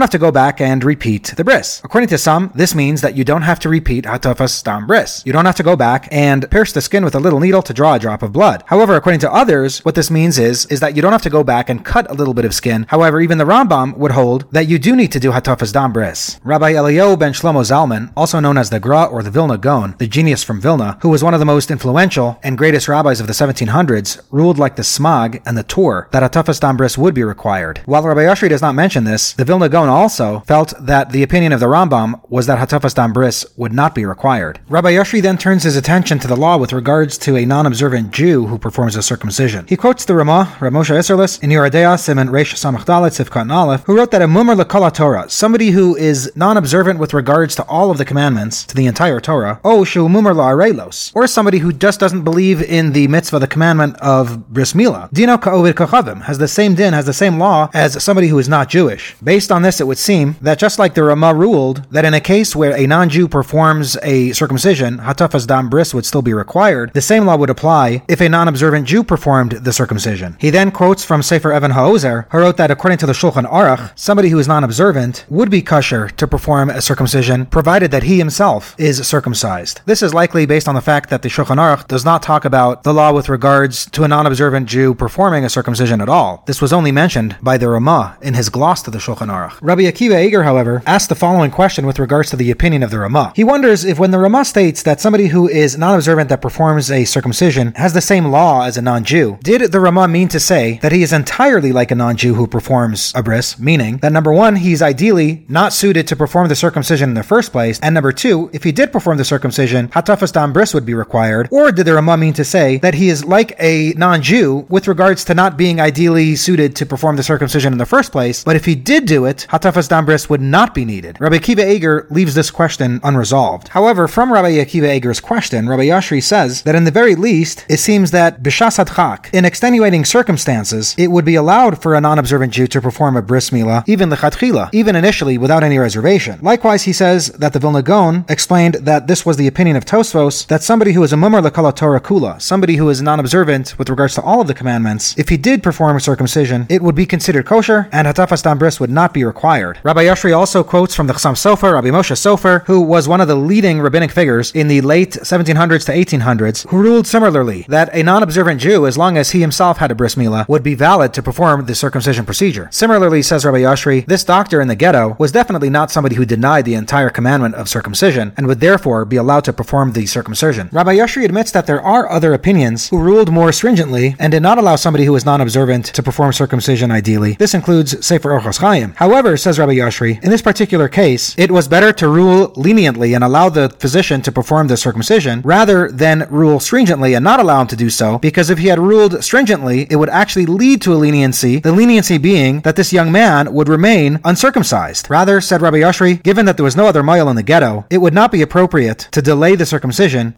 have 0.00 0.10
to 0.10 0.18
go 0.18 0.32
back 0.32 0.60
and 0.62 0.82
repeat 0.82 1.34
the 1.36 1.44
bris. 1.44 1.82
According 1.84 2.08
to 2.08 2.16
some, 2.16 2.50
this 2.54 2.74
means 2.74 3.02
that 3.02 3.14
you 3.14 3.24
don't 3.24 3.42
have 3.42 3.58
to 3.60 3.68
repeat 3.68 4.06
Hatafas 4.06 4.48
Stam 4.48 4.86
bris. 4.86 5.22
You 5.26 5.34
don't 5.34 5.44
have 5.44 5.56
to 5.56 5.62
go 5.62 5.76
back 5.76 6.08
and 6.10 6.50
pierce 6.50 6.72
the 6.72 6.80
skin 6.80 7.04
with 7.04 7.14
a 7.14 7.20
little 7.20 7.40
needle 7.40 7.60
to 7.60 7.74
draw 7.74 7.96
a 7.96 7.98
drop 7.98 8.22
of 8.22 8.32
blood. 8.32 8.64
However, 8.68 8.96
according 8.96 9.20
to 9.20 9.30
others, 9.32 9.80
what 9.84 9.96
this 9.96 10.10
means 10.10 10.38
is, 10.38 10.64
is 10.66 10.80
that 10.80 10.96
you 10.96 11.02
don't 11.02 11.12
have 11.12 11.20
to 11.22 11.30
go 11.30 11.44
back 11.44 11.68
and 11.68 11.84
cut 11.84 12.10
a 12.10 12.14
little 12.14 12.32
bit 12.32 12.46
of 12.46 12.54
skin. 12.54 12.86
However, 12.88 13.20
even 13.20 13.36
the 13.36 13.44
Rambam 13.44 13.98
would 13.98 14.12
hold 14.12 14.50
that 14.52 14.66
you 14.66 14.78
do 14.78 14.96
need 14.96 15.12
to 15.12 15.20
do 15.20 15.30
Hatafas 15.30 15.74
Dam 15.74 15.92
bris. 15.92 16.40
Rabbi 16.42 16.72
Eliyahu 16.72 17.18
ben 17.18 17.34
Shlomo 17.34 17.60
Zalman, 17.60 18.14
also 18.16 18.40
known 18.40 18.56
as 18.56 18.70
the 18.70 18.80
Gra 18.80 19.04
or 19.04 19.22
the 19.22 19.30
Vilna 19.30 19.58
Gaon, 19.58 19.94
the 19.98 20.08
genius 20.08 20.37
from 20.42 20.60
Vilna, 20.60 20.98
who 21.02 21.08
was 21.08 21.22
one 21.22 21.34
of 21.34 21.40
the 21.40 21.46
most 21.46 21.70
influential 21.70 22.38
and 22.42 22.58
greatest 22.58 22.88
rabbis 22.88 23.20
of 23.20 23.26
the 23.26 23.32
1700s, 23.32 24.20
ruled 24.30 24.58
like 24.58 24.76
the 24.76 24.82
Smag 24.82 25.42
and 25.46 25.56
the 25.56 25.62
Tur 25.62 26.08
that 26.12 26.22
Hatafas 26.22 26.60
Dam 26.60 26.76
Bris 26.76 26.98
would 26.98 27.14
be 27.14 27.24
required. 27.24 27.80
While 27.86 28.02
Rabbi 28.02 28.20
Oshry 28.20 28.48
does 28.48 28.62
not 28.62 28.74
mention 28.74 29.04
this, 29.04 29.32
the 29.32 29.44
Vilna 29.44 29.68
Gaon 29.68 29.88
also 29.88 30.40
felt 30.40 30.74
that 30.78 31.10
the 31.10 31.22
opinion 31.22 31.52
of 31.52 31.60
the 31.60 31.66
Rambam 31.66 32.20
was 32.28 32.46
that 32.46 32.58
Hatafas 32.58 32.94
Dam 32.94 33.12
Bris 33.12 33.46
would 33.56 33.72
not 33.72 33.94
be 33.94 34.04
required. 34.04 34.60
Rabbi 34.68 34.92
Oshry 34.92 35.22
then 35.22 35.38
turns 35.38 35.62
his 35.62 35.76
attention 35.76 36.18
to 36.18 36.28
the 36.28 36.36
law 36.36 36.56
with 36.56 36.72
regards 36.72 37.18
to 37.18 37.36
a 37.36 37.44
non-observant 37.44 38.10
Jew 38.10 38.46
who 38.46 38.58
performs 38.58 38.96
a 38.96 39.02
circumcision. 39.02 39.66
He 39.68 39.76
quotes 39.76 40.04
the 40.04 40.14
Ramah, 40.14 40.56
Ramosha 40.58 40.98
Isserlis, 40.98 41.42
in 41.42 41.50
Yeridea 41.50 41.98
Simon 41.98 42.28
Reish 42.28 42.54
Samach 42.54 42.84
Dalet 42.84 43.10
Sifkat 43.10 43.50
Aleph, 43.50 43.84
who 43.84 43.96
wrote 43.96 44.10
that 44.10 44.22
a 44.22 44.26
mumar 44.26 44.60
lekala 44.60 44.92
Torah, 44.92 45.28
somebody 45.28 45.70
who 45.70 45.96
is 45.96 46.32
non-observant 46.36 46.98
with 46.98 47.14
regards 47.14 47.54
to 47.54 47.64
all 47.64 47.90
of 47.90 47.98
the 47.98 48.04
commandments, 48.04 48.64
to 48.64 48.74
the 48.74 48.86
entire 48.86 49.20
Torah, 49.20 49.60
oh 49.64 49.84
shu 49.84 50.08
mumar 50.28 50.56
la'arelos, 50.56 51.12
or 51.14 51.26
somebody 51.26 51.58
who 51.58 51.72
just 51.72 52.00
doesn't 52.00 52.24
believe 52.24 52.62
in 52.62 52.92
the 52.92 53.08
mitzvah, 53.08 53.38
the 53.38 53.46
commandment 53.46 53.96
of 53.96 54.48
bris 54.48 54.72
milah. 54.72 55.10
Dino 55.12 55.38
ka'ovid 55.38 55.74
kachavim 55.74 56.22
has 56.22 56.38
the 56.38 56.48
same 56.48 56.74
din, 56.74 56.92
has 56.92 57.06
the 57.06 57.12
same 57.12 57.38
law 57.38 57.68
as 57.74 58.02
somebody 58.02 58.28
who 58.28 58.38
is 58.38 58.48
not 58.48 58.68
Jewish. 58.68 59.16
Based 59.22 59.50
on 59.50 59.62
this, 59.62 59.80
it 59.80 59.86
would 59.86 59.98
seem 59.98 60.36
that 60.40 60.58
just 60.58 60.78
like 60.78 60.94
the 60.94 61.04
Ramah 61.04 61.34
ruled 61.34 61.90
that 61.90 62.04
in 62.04 62.14
a 62.14 62.20
case 62.20 62.54
where 62.54 62.76
a 62.76 62.86
non-Jew 62.86 63.28
performs 63.28 63.96
a 64.02 64.32
circumcision, 64.32 64.98
hatafas 64.98 65.46
dam 65.46 65.68
bris 65.68 65.94
would 65.94 66.06
still 66.06 66.22
be 66.22 66.34
required, 66.34 66.92
the 66.94 67.00
same 67.00 67.24
law 67.24 67.36
would 67.36 67.50
apply 67.50 68.02
if 68.08 68.20
a 68.20 68.28
non-observant 68.28 68.86
Jew 68.86 69.04
performed 69.04 69.52
the 69.52 69.72
circumcision. 69.72 70.36
He 70.40 70.50
then 70.50 70.70
quotes 70.70 71.04
from 71.04 71.22
Sefer 71.22 71.52
Evan 71.52 71.72
Ha'ozer, 71.72 72.26
who 72.30 72.38
wrote 72.38 72.56
that 72.56 72.70
according 72.70 72.98
to 72.98 73.06
the 73.06 73.12
Shulchan 73.12 73.50
Aruch, 73.50 73.92
somebody 73.98 74.28
who 74.28 74.38
is 74.38 74.48
non-observant 74.48 75.24
would 75.28 75.50
be 75.50 75.62
kosher 75.62 76.08
to 76.08 76.26
perform 76.26 76.70
a 76.70 76.82
circumcision, 76.82 77.46
provided 77.46 77.90
that 77.90 78.02
he 78.02 78.18
himself 78.18 78.74
is 78.78 79.06
circumcised. 79.06 79.80
This 79.86 80.02
is 80.02 80.14
likely 80.18 80.46
based 80.46 80.66
on 80.66 80.74
the 80.74 80.80
fact 80.80 81.10
that 81.10 81.22
the 81.22 81.28
Shulchan 81.28 81.58
Aruch 81.58 81.86
does 81.86 82.04
not 82.04 82.24
talk 82.24 82.44
about 82.44 82.82
the 82.82 82.92
law 82.92 83.12
with 83.12 83.28
regards 83.28 83.88
to 83.92 84.02
a 84.02 84.08
non-observant 84.08 84.66
Jew 84.66 84.92
performing 84.92 85.44
a 85.44 85.48
circumcision 85.48 86.00
at 86.00 86.08
all. 86.08 86.42
This 86.48 86.60
was 86.60 86.72
only 86.72 86.90
mentioned 86.90 87.36
by 87.40 87.56
the 87.56 87.68
Ramah 87.68 88.18
in 88.20 88.34
his 88.34 88.48
gloss 88.48 88.82
to 88.82 88.90
the 88.90 88.98
Shulchan 88.98 89.28
Aruch. 89.28 89.56
Rabbi 89.62 89.82
Akiva 89.82 90.20
Eger, 90.26 90.42
however, 90.42 90.82
asked 90.86 91.08
the 91.08 91.14
following 91.14 91.52
question 91.52 91.86
with 91.86 92.00
regards 92.00 92.30
to 92.30 92.36
the 92.36 92.50
opinion 92.50 92.82
of 92.82 92.90
the 92.90 92.98
Ramah. 92.98 93.32
He 93.36 93.44
wonders 93.44 93.84
if 93.84 94.00
when 94.00 94.10
the 94.10 94.18
Ramah 94.18 94.44
states 94.44 94.82
that 94.82 95.00
somebody 95.00 95.28
who 95.28 95.48
is 95.48 95.78
non-observant 95.78 96.28
that 96.30 96.42
performs 96.42 96.90
a 96.90 97.04
circumcision 97.04 97.72
has 97.76 97.92
the 97.92 98.00
same 98.00 98.26
law 98.26 98.64
as 98.64 98.76
a 98.76 98.82
non-Jew, 98.82 99.38
did 99.44 99.70
the 99.70 99.78
Ramah 99.78 100.08
mean 100.08 100.26
to 100.30 100.40
say 100.40 100.80
that 100.82 100.90
he 100.90 101.04
is 101.04 101.12
entirely 101.12 101.70
like 101.70 101.92
a 101.92 101.94
non-Jew 101.94 102.34
who 102.34 102.48
performs 102.48 103.12
a 103.14 103.22
bris, 103.22 103.56
meaning 103.56 103.98
that 103.98 104.12
number 104.12 104.32
one, 104.32 104.56
he's 104.56 104.82
ideally 104.82 105.46
not 105.48 105.72
suited 105.72 106.08
to 106.08 106.16
perform 106.16 106.48
the 106.48 106.56
circumcision 106.56 107.10
in 107.10 107.14
the 107.14 107.22
first 107.22 107.52
place, 107.52 107.78
and 107.84 107.94
number 107.94 108.10
two, 108.10 108.50
if 108.52 108.64
he 108.64 108.72
did 108.72 108.90
perform 108.90 109.16
the 109.16 109.24
circumcision, 109.24 109.88
hatafas 110.08 110.32
dam 110.32 110.52
bris 110.52 110.72
would 110.72 110.86
be 110.86 110.94
required, 110.94 111.48
or 111.50 111.70
did 111.70 111.86
the 111.86 111.94
Ramah 111.94 112.16
mean 112.16 112.32
to 112.34 112.44
say 112.44 112.78
that 112.78 112.94
he 112.94 113.10
is 113.10 113.24
like 113.24 113.54
a 113.60 113.92
non-Jew 113.96 114.66
with 114.68 114.88
regards 114.88 115.24
to 115.26 115.34
not 115.34 115.58
being 115.58 115.80
ideally 115.80 116.34
suited 116.34 116.74
to 116.76 116.86
perform 116.86 117.16
the 117.16 117.22
circumcision 117.22 117.72
in 117.72 117.78
the 117.78 117.86
first 117.86 118.10
place, 118.10 118.42
but 118.42 118.56
if 118.56 118.64
he 118.64 118.74
did 118.74 119.04
do 119.04 119.26
it, 119.26 119.46
hatafas 119.50 119.88
bris 120.06 120.30
would 120.30 120.40
not 120.40 120.74
be 120.74 120.84
needed? 120.84 121.20
Rabbi 121.20 121.36
Akiva 121.36 121.68
Eger 121.68 122.06
leaves 122.10 122.34
this 122.34 122.50
question 122.50 123.00
unresolved. 123.04 123.68
However, 123.68 124.08
from 124.08 124.32
Rabbi 124.32 124.52
Akiva 124.52 124.88
Eger's 124.88 125.20
question, 125.20 125.68
Rabbi 125.68 125.88
Oshry 125.88 126.22
says 126.22 126.62
that 126.62 126.74
in 126.74 126.84
the 126.84 126.90
very 126.90 127.14
least, 127.14 127.66
it 127.68 127.78
seems 127.78 128.10
that 128.12 128.42
b'shas 128.42 128.82
hadchak, 128.82 129.32
in 129.34 129.44
extenuating 129.44 130.04
circumstances, 130.04 130.94
it 130.96 131.08
would 131.08 131.24
be 131.24 131.34
allowed 131.34 131.82
for 131.82 131.94
a 131.94 132.00
non-observant 132.00 132.52
Jew 132.52 132.66
to 132.68 132.80
perform 132.80 133.16
a 133.16 133.22
bris 133.22 133.50
milah, 133.50 133.84
even 133.86 134.08
lechatchila, 134.08 134.70
even 134.72 134.96
initially 134.96 135.36
without 135.36 135.62
any 135.62 135.78
reservation. 135.78 136.38
Likewise, 136.40 136.84
he 136.84 136.92
says 136.92 137.28
that 137.32 137.52
the 137.52 137.58
Vilna 137.58 137.82
Gaon 137.82 138.24
explained 138.28 138.74
that 138.74 139.06
this 139.06 139.26
was 139.26 139.36
the 139.36 139.46
opinion 139.46 139.76
of 139.76 139.84
That 139.98 140.60
somebody 140.62 140.92
who 140.92 141.02
is 141.02 141.12
a 141.12 141.16
mumar 141.16 141.42
lekala 141.44 141.74
Torah 141.74 142.00
kula, 142.00 142.40
somebody 142.40 142.76
who 142.76 142.88
is 142.88 143.02
non-observant 143.02 143.76
with 143.78 143.90
regards 143.90 144.14
to 144.14 144.22
all 144.22 144.40
of 144.40 144.46
the 144.46 144.54
commandments, 144.54 145.18
if 145.18 145.28
he 145.28 145.36
did 145.36 145.60
perform 145.60 145.96
a 145.96 146.00
circumcision, 146.00 146.66
it 146.68 146.82
would 146.82 146.94
be 146.94 147.04
considered 147.04 147.46
kosher, 147.46 147.88
and 147.90 148.06
hatafas 148.06 148.44
dam 148.44 148.58
bris 148.58 148.78
would 148.78 148.90
not 148.90 149.12
be 149.12 149.24
required. 149.24 149.80
Rabbi 149.82 150.04
Oshry 150.04 150.36
also 150.36 150.62
quotes 150.62 150.94
from 150.94 151.08
the 151.08 151.14
Chassam 151.14 151.34
Sofer, 151.34 151.72
Rabbi 151.72 151.88
Moshe 151.88 152.14
Sofer, 152.14 152.64
who 152.66 152.80
was 152.80 153.08
one 153.08 153.20
of 153.20 153.26
the 153.26 153.34
leading 153.34 153.80
rabbinic 153.80 154.12
figures 154.12 154.52
in 154.52 154.68
the 154.68 154.80
late 154.82 155.14
1700s 155.14 155.84
to 155.86 155.92
1800s, 155.92 156.68
who 156.68 156.78
ruled 156.78 157.08
similarly 157.08 157.66
that 157.68 157.92
a 157.92 158.04
non-observant 158.04 158.60
Jew, 158.60 158.86
as 158.86 158.96
long 158.96 159.16
as 159.16 159.32
he 159.32 159.40
himself 159.40 159.78
had 159.78 159.90
a 159.90 159.96
bris 159.96 160.14
milah, 160.14 160.46
would 160.48 160.62
be 160.62 160.76
valid 160.76 161.12
to 161.14 161.24
perform 161.24 161.66
the 161.66 161.74
circumcision 161.74 162.24
procedure. 162.24 162.68
Similarly, 162.70 163.20
says 163.22 163.44
Rabbi 163.44 163.62
Oshry, 163.62 164.06
this 164.06 164.22
doctor 164.22 164.60
in 164.60 164.68
the 164.68 164.76
ghetto 164.76 165.16
was 165.18 165.32
definitely 165.32 165.70
not 165.70 165.90
somebody 165.90 166.14
who 166.14 166.24
denied 166.24 166.66
the 166.66 166.74
entire 166.74 167.10
commandment 167.10 167.56
of 167.56 167.68
circumcision, 167.68 168.32
and 168.36 168.46
would 168.46 168.60
therefore 168.60 169.04
be 169.04 169.16
allowed 169.16 169.44
to 169.44 169.52
perform 169.52 169.87
the 169.92 170.06
circumcision. 170.06 170.68
Rabbi 170.72 170.96
Oshry 170.96 171.24
admits 171.24 171.50
that 171.52 171.66
there 171.66 171.82
are 171.82 172.10
other 172.10 172.32
opinions 172.32 172.88
who 172.88 172.98
ruled 172.98 173.30
more 173.32 173.52
stringently 173.52 174.16
and 174.18 174.30
did 174.30 174.42
not 174.42 174.58
allow 174.58 174.76
somebody 174.76 175.04
who 175.04 175.12
was 175.12 175.24
non-observant 175.24 175.86
to 175.86 176.02
perform 176.02 176.32
circumcision 176.32 176.90
ideally. 176.90 177.34
This 177.34 177.54
includes 177.54 178.04
Sefer 178.04 178.30
Orchos 178.30 178.58
Chaim. 178.58 178.94
However, 178.96 179.36
says 179.36 179.58
Rabbi 179.58 179.74
Oshry, 179.74 180.22
in 180.22 180.30
this 180.30 180.42
particular 180.42 180.88
case, 180.88 181.34
it 181.38 181.50
was 181.50 181.68
better 181.68 181.92
to 181.92 182.08
rule 182.08 182.52
leniently 182.56 183.14
and 183.14 183.24
allow 183.24 183.48
the 183.48 183.68
physician 183.78 184.22
to 184.22 184.32
perform 184.32 184.68
the 184.68 184.76
circumcision 184.76 185.42
rather 185.42 185.90
than 185.90 186.26
rule 186.30 186.60
stringently 186.60 187.14
and 187.14 187.24
not 187.24 187.40
allow 187.40 187.60
him 187.60 187.66
to 187.68 187.76
do 187.76 187.90
so, 187.90 188.18
because 188.18 188.50
if 188.50 188.58
he 188.58 188.68
had 188.68 188.78
ruled 188.78 189.22
stringently, 189.22 189.86
it 189.90 189.96
would 189.96 190.08
actually 190.08 190.46
lead 190.46 190.82
to 190.82 190.92
a 190.92 190.96
leniency, 190.96 191.58
the 191.60 191.72
leniency 191.72 192.18
being 192.18 192.60
that 192.60 192.76
this 192.76 192.92
young 192.92 193.12
man 193.12 193.52
would 193.52 193.68
remain 193.68 194.20
uncircumcised. 194.24 195.08
Rather, 195.10 195.40
said 195.40 195.62
Rabbi 195.62 195.78
Oshry, 195.78 196.22
given 196.22 196.46
that 196.46 196.56
there 196.56 196.64
was 196.64 196.76
no 196.76 196.86
other 196.86 197.02
mohel 197.02 197.30
in 197.30 197.36
the 197.36 197.42
ghetto, 197.42 197.86
it 197.90 197.98
would 197.98 198.14
not 198.14 198.32
be 198.32 198.42
appropriate 198.42 199.08
to 199.12 199.22
delay 199.22 199.54
the 199.54 199.66
circumcision 199.66 199.77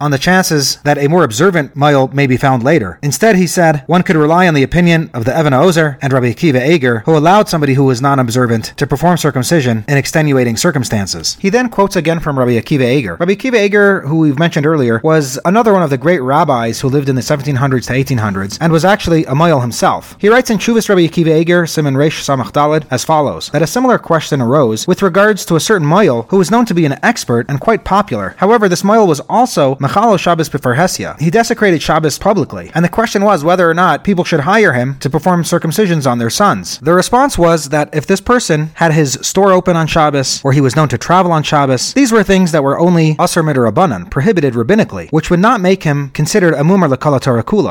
on 0.01 0.11
the 0.11 0.19
chances 0.19 0.77
that 0.83 0.99
a 0.99 1.09
more 1.09 1.25
observant 1.25 1.75
mohel 1.75 2.13
may 2.13 2.27
be 2.27 2.37
found 2.37 2.63
later. 2.63 2.99
Instead, 3.03 3.37
he 3.37 3.47
said, 3.47 3.85
one 3.87 4.03
could 4.03 4.17
rely 4.17 4.47
on 4.47 4.55
the 4.55 4.63
opinion 4.63 5.11
of 5.15 5.25
the 5.25 5.37
Evan 5.37 5.55
Ozer 5.55 5.99
and 6.03 6.13
Rabbi 6.13 6.33
Akiva 6.33 6.67
Eger, 6.67 7.01
who 7.01 7.17
allowed 7.17 7.49
somebody 7.49 7.75
who 7.75 7.85
was 7.85 8.03
non-observant 8.03 8.73
to 8.77 8.87
perform 8.87 9.17
circumcision 9.17 9.85
in 9.89 9.97
extenuating 9.97 10.57
circumstances. 10.57 11.37
He 11.41 11.51
then 11.51 11.69
quotes 11.69 11.97
again 11.97 12.21
from 12.21 12.39
Rabbi 12.39 12.53
Akiva 12.53 12.91
Eger. 12.91 13.17
Rabbi 13.17 13.35
Akiva 13.35 13.65
Eger, 13.65 14.03
who 14.03 14.19
we've 14.19 14.39
mentioned 14.39 14.67
earlier, 14.67 15.01
was 15.03 15.39
another 15.45 15.73
one 15.73 15.83
of 15.83 15.91
the 15.91 15.99
great 15.99 16.21
rabbis 16.21 16.81
who 16.81 16.89
lived 16.89 17.09
in 17.09 17.15
the 17.17 17.23
1700s 17.23 17.87
to 17.87 18.15
1800s 18.15 18.59
and 18.61 18.73
was 18.73 18.85
actually 18.85 19.25
a 19.25 19.33
mohel 19.33 19.61
himself. 19.61 20.17
He 20.21 20.29
writes 20.29 20.51
in 20.51 20.59
Chuvas 20.59 20.89
Rabbi 20.89 21.03
Akiva 21.03 21.41
Eger, 21.41 21.67
Simon 21.67 21.95
Reish 21.95 22.21
Samach 22.21 22.53
Dalid, 22.53 22.87
as 22.91 23.05
follows, 23.05 23.51
that 23.51 23.63
a 23.63 23.67
similar 23.67 23.99
question 23.99 24.41
arose 24.41 24.87
with 24.87 25.03
regards 25.03 25.45
to 25.47 25.57
a 25.57 25.61
certain 25.61 25.87
mohel 25.87 26.29
who 26.29 26.39
was 26.39 26.51
known 26.51 26.67
to 26.67 26.75
be 26.75 26.85
an 26.85 26.99
expert 27.03 27.47
and 27.49 27.61
quite 27.61 27.85
popular. 27.85 28.35
However, 28.39 28.69
this 28.69 28.83
mohel 28.83 29.07
was 29.07 29.21
also 29.31 29.77
Mechalo 29.77 30.19
Shabbos 30.19 30.49
Hesia. 30.49 31.19
He 31.21 31.31
desecrated 31.31 31.83
Shabbos 31.83 32.19
publicly, 32.19 32.71
and 32.75 32.85
the 32.85 32.89
question 32.89 33.25
was 33.25 33.45
whether 33.45 33.69
or 33.69 33.75
not 33.75 34.05
people 34.05 34.25
should 34.25 34.41
hire 34.41 34.73
him 34.73 34.99
to 34.99 35.11
perform 35.11 35.43
circumcisions 35.43 36.11
on 36.11 36.19
their 36.19 36.31
sons. 36.31 36.79
The 36.81 36.95
response 36.95 37.39
was 37.39 37.71
that 37.71 37.95
if 37.95 38.07
this 38.07 38.21
person 38.21 38.71
had 38.75 38.93
his 38.93 39.19
store 39.23 39.53
open 39.53 39.77
on 39.77 39.87
Shabbos, 39.87 40.43
or 40.45 40.53
he 40.53 40.61
was 40.61 40.77
known 40.77 40.89
to 40.89 40.99
travel 40.99 41.33
on 41.33 41.43
Shabbos, 41.43 41.95
these 41.95 42.13
were 42.13 42.23
things 42.23 42.53
that 42.53 42.63
were 42.63 42.79
only 42.79 43.15
Asr 43.15 43.43
Midrabanan, 43.45 44.11
prohibited 44.11 44.55
rabbinically, 44.55 45.11
which 45.11 45.31
would 45.31 45.41
not 45.41 45.61
make 45.61 45.85
him 45.85 46.11
considered 46.11 46.55
a 46.55 46.63
Mumar 46.63 46.93
Lakala 46.93 47.21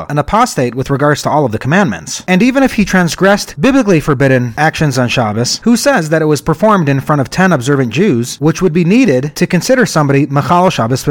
an 0.08 0.18
apostate 0.18 0.74
with 0.74 0.90
regards 0.90 1.22
to 1.22 1.30
all 1.30 1.44
of 1.44 1.52
the 1.52 1.58
commandments. 1.58 2.24
And 2.26 2.42
even 2.42 2.62
if 2.62 2.74
he 2.74 2.84
transgressed 2.84 3.60
biblically 3.60 4.00
forbidden 4.00 4.54
actions 4.56 4.98
on 4.98 5.08
Shabbos, 5.08 5.58
who 5.58 5.76
says 5.76 6.10
that 6.10 6.22
it 6.22 6.26
was 6.26 6.42
performed 6.42 6.88
in 6.88 7.00
front 7.00 7.20
of 7.20 7.30
10 7.30 7.52
observant 7.52 7.92
Jews, 7.92 8.36
which 8.40 8.62
would 8.62 8.72
be 8.72 8.84
needed 8.84 9.34
to 9.36 9.46
consider 9.46 9.86
somebody 9.86 10.26
Machal 10.26 10.70
Shabbos 10.70 11.04